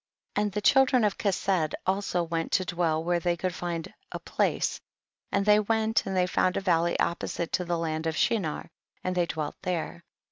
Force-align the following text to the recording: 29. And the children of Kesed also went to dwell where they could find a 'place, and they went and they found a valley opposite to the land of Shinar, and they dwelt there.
29. 0.33 0.45
And 0.47 0.51
the 0.53 0.61
children 0.61 1.03
of 1.03 1.15
Kesed 1.15 1.73
also 1.85 2.23
went 2.23 2.51
to 2.53 2.65
dwell 2.65 3.03
where 3.03 3.19
they 3.19 3.37
could 3.37 3.53
find 3.53 3.93
a 4.11 4.19
'place, 4.19 4.81
and 5.31 5.45
they 5.45 5.59
went 5.59 6.07
and 6.07 6.17
they 6.17 6.25
found 6.25 6.57
a 6.57 6.59
valley 6.59 6.99
opposite 6.99 7.51
to 7.51 7.65
the 7.65 7.77
land 7.77 8.07
of 8.07 8.17
Shinar, 8.17 8.71
and 9.03 9.13
they 9.15 9.27
dwelt 9.27 9.57
there. 9.61 10.03